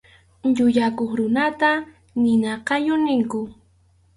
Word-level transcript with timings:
Llullakuq 0.55 1.11
runata 1.17 1.71
nina 2.21 2.51
qallu 2.67 2.93
ninkum. 3.05 3.45